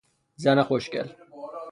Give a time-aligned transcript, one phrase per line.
[0.35, 1.09] زن خوشگل